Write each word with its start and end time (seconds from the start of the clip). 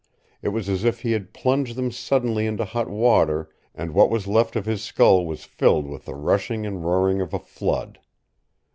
It 0.41 0.47
was 0.49 0.67
as 0.67 0.83
if 0.83 1.01
he 1.01 1.11
had 1.11 1.31
plunged 1.31 1.75
them 1.75 1.91
suddenly 1.91 2.47
into 2.47 2.65
hot 2.65 2.89
water, 2.89 3.51
and 3.75 3.93
what 3.93 4.09
was 4.09 4.25
left 4.25 4.55
of 4.55 4.65
his 4.65 4.81
skull 4.81 5.27
was 5.27 5.43
filled 5.43 5.85
with 5.87 6.05
the 6.05 6.15
rushing 6.15 6.65
and 6.65 6.83
roaring 6.83 7.21
of 7.21 7.35
a 7.35 7.39
flood. 7.39 7.99